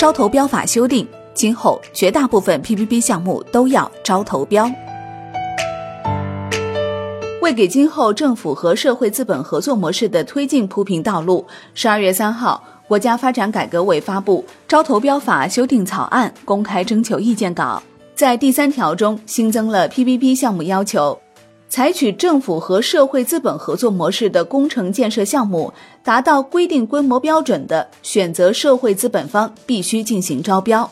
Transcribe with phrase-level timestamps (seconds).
[0.00, 4.66] 招投标法修订，今后绝大部分 PPP 项目都要招投标。
[7.42, 17.82] 为给今后政府和社会资本合作模式的推进铺平道路，十二月三号，国家发展改革委发布《招投标法》修订草案公开征求意见稿，
[18.14, 21.20] 在第三条中新增了 PPP 项目要求。
[21.70, 30.90] 采取政府和社会资本合作模式的工程建设项目，达到规定规模标准的，选择社会资本方必须进行招标。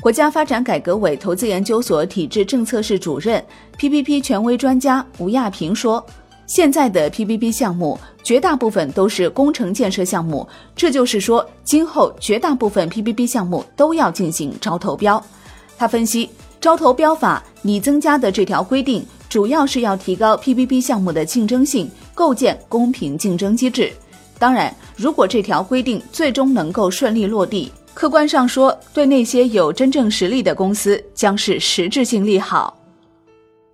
[0.00, 3.44] 国家发展改革委投资研究所体制政策室主任、
[3.78, 6.02] PPP 权威专家吴亚平说
[6.48, 15.22] ：“现在的 PPP 项目绝大部分都是工程建设项目，这就是说，今后绝大部分 PPP 项目都要进行招投标。”
[15.76, 16.30] 他分析。
[16.60, 23.90] 招投标法拟增加的这条规定，主要是要提高 PPP 项目的竞争性，构建公平竞争机制。
[24.38, 32.76] 当然，如果这条规定最终能够顺利落地，客观上说，对那些有真正实力的公司将是实质性利好。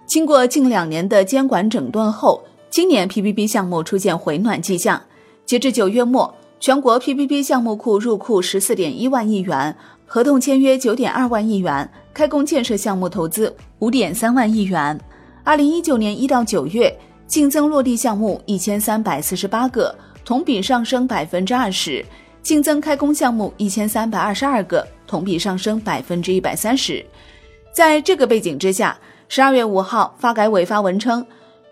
[0.07, 5.03] 经过近两年的监管整顿后，今年 PPP 项目出现回暖迹象。
[5.45, 9.77] 截至九月末，全国 PPP 项目库入库十四点一万亿元，
[10.07, 11.89] 合同签约九点二万亿元。
[12.15, 14.99] 开工建设项目投资五点三万亿元。
[15.45, 16.91] 二零一九年一到九月，
[17.27, 22.03] 净增落地项目一千三百四十八个，同比上升百分之二十；
[22.41, 27.05] 净增开工项目一千三百二十二个，同比上升百分之一百三十。
[27.71, 28.97] 在这个背景之下，
[29.29, 31.23] 十二月五号，发改委发文称，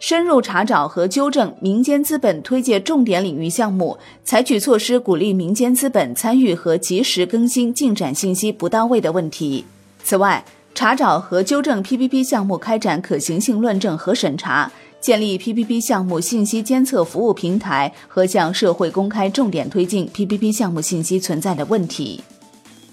[0.07, 9.65] 深入查找和纠正民间资本推介重点领域项目，采取措施鼓励民间资本参与和及时更新进展信息不到位的问题。
[10.03, 10.45] 此外，
[10.75, 22.23] 查找和纠正 PPP 项目开展可行性论证和审查，建立 PPP 项目信息监测服务平台和向社会公开重点推进 PPP 项目信息存在的问题。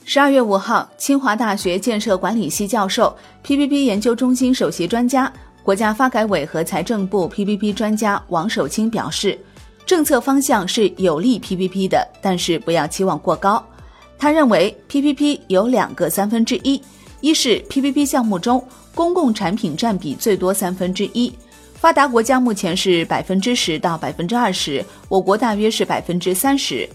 [0.05, 3.13] 十二月五号，清华大学建设管理系教授、
[3.45, 5.31] PPP 研究中心首席专家、
[5.63, 9.37] 国家发改委和财政部 PPP 专家王守清表示，
[9.85, 13.63] 政策方向是有利 PPP 的，但是不要期望过高。
[14.17, 16.81] 他认为 PPP 有两个三分之一。
[17.21, 18.63] 一是 PPP 项目中
[18.95, 21.31] 公共产品占比最多三分之一，
[21.75, 26.89] 发达国家目前是百分之十到百分之二十，我国大约是百分之三十。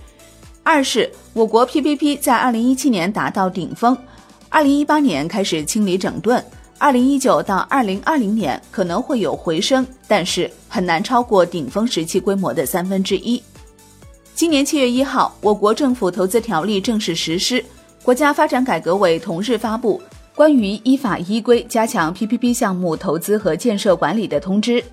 [0.65, 3.97] 二是我国 PPP 在二零一七年达到顶峰，
[4.49, 6.45] 二零一八年开始清理整顿，
[6.79, 13.43] 二零一九到二零二零年可能会有回升，但是很难超过顶峰时期规模的三分之一。
[14.35, 17.65] 今年七月一号，我国政府投资条例正式实施，
[18.03, 20.01] 国家发展改革委同日发布。
[20.35, 24.85] 关于依法依规加强 PPP 项目投资和建设管理的通知，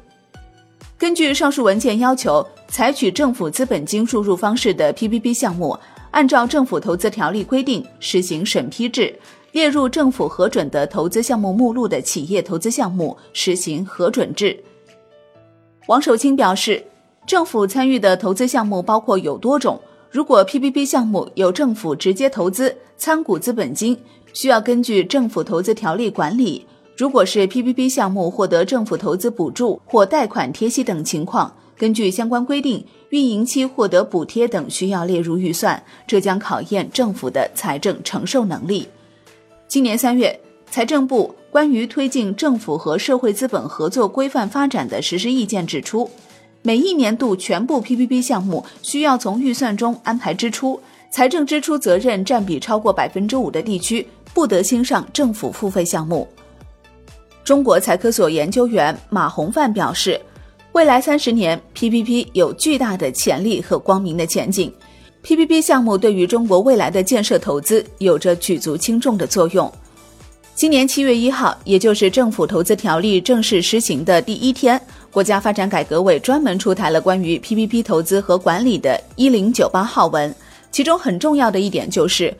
[0.97, 5.77] 根据上述文件要求，采取政府资本金注入方式的 PPP 项目，
[6.13, 9.13] 按照政府投资条例规定实行审批制；
[9.51, 14.63] 列入政府核准的投资项目目录的企业投资项目实行核准制。
[15.87, 16.83] 王守清表示，
[17.25, 23.97] 政府参与的投资项目包括有多种，如果 PPP 项目有政府直接投资、参股资本金。
[24.33, 26.65] 需要根据政府投资条例管理。
[26.97, 38.87] 如果是 PPP 项目获得政府投资补助或贷款贴息等情况，根据相关规定，运营期获得补贴等需要列入预算，这将考验政府的财政承受能力。
[39.67, 40.39] 今年三月，
[40.69, 46.09] 财政部关于推进政府和社会资本合作规范发展的实施意见指出，
[46.61, 50.79] 每一年度全部 PPP 项目需要从预算中安排支出，
[51.09, 54.07] 财政支出责任占比超过百分之五的地区。
[54.33, 56.27] 不得新上政府付费项目。
[57.43, 60.19] 中国财科所研究员马洪范表示，
[60.73, 64.73] 未来三十年，PPP 有巨大的潜力和光明的前景。
[65.23, 69.71] PPP 项目对于中国未来的建设投资有着举足轻重的作用。
[70.55, 74.81] 今年七月一号，也就是政府投资条例正式施行的第一天，
[75.11, 80.33] 国家发展改革委专门出台了关于 PPP 投资和管理的“一零九八”号文，
[80.71, 82.35] 其中很重要的一点就是。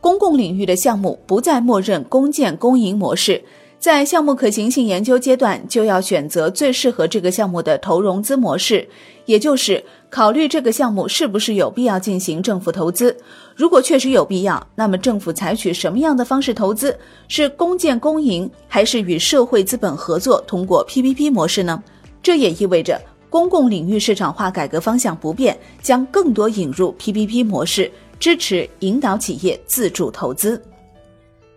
[0.00, 3.42] 公共领域的项目不再默认公建公营模式，
[3.78, 8.86] 在项目可行性研究阶段就要选择最适合这个项目的投融资模式，
[9.24, 13.16] 也就是考虑这个项目是不是有必要进行政府投资。
[13.54, 16.98] 如果确实有必要，那么政府采取什么样的方式投资？
[17.28, 21.80] 是公建公营，还是与社会资本合作通过 PPP 模式呢？
[22.20, 23.00] 这也意味着
[23.30, 27.90] 公共领域市场化改革方向不变，将更多引入 PPP 模式。
[28.18, 30.60] 支持引导企业自主投资。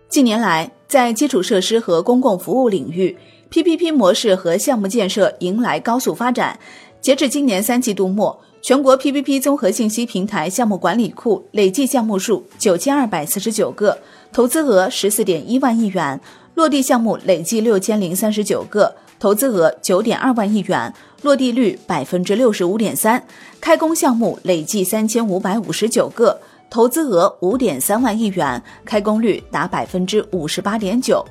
[0.08, 3.16] 近年来，在基础设施和公共服务领域
[3.50, 6.58] ，PPP 模式和项目建设迎来高速发展。
[7.00, 13.96] 截至今年三季度末，全国 PPP 综合信息平台项目管理库累计项目数九千二百四十九个，
[14.34, 16.20] 投资额十四点一万亿元，
[16.56, 20.92] 落地项目累计六千零三十九个，投资额九点二万亿元，
[21.22, 23.24] 落地率百分之六十五点三，
[23.62, 26.38] 开工项目累计三千五百五十九个，
[26.72, 31.22] 投资额五点三万亿元，开工率达百分之五十八点九。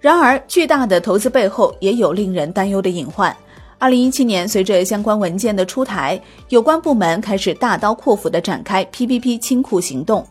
[0.00, 3.34] 然而，巨大的投资背后也有令人担忧的隐患。
[3.78, 10.26] 二零一七年，随着相关文件的出台，有关部门开始大刀阔斧地展开 PPP 清库行动。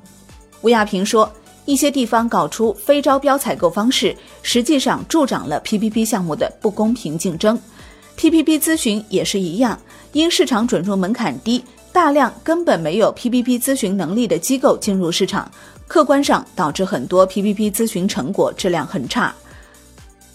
[0.60, 1.32] 吴亚平说，
[1.64, 7.58] 一些地方搞出非招标采购方式，实际上助长了 PPP 项目的不公平竞争。
[8.18, 9.80] PPP 咨询也是一样，
[10.12, 15.50] 因市场准入门槛低，大量根本没有 PPP 咨询能力的机构进入市场，
[15.88, 19.34] 客观上导致很多 PPP 咨询成果质量很差。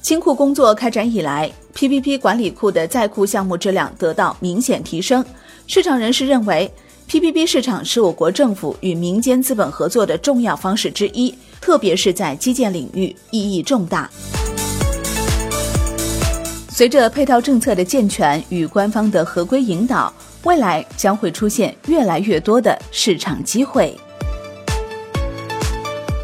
[0.00, 5.22] 清库工作开展以来，PPP 管理库的在库项目质量得到明显提升。
[5.66, 6.72] 市场人士认为
[7.10, 14.08] ，PPP 市场是我国政府与民间资本合作的重要方式之一，特别是在基建领域意义重大。
[16.78, 20.14] 随着配套政策的健全与官方的合规引导，
[20.44, 23.98] 未来将会出现越来越多的市场机会。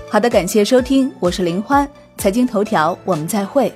[0.09, 1.89] 好的，感谢收听，我是林欢。
[2.19, 3.73] 财经头条，我们再会。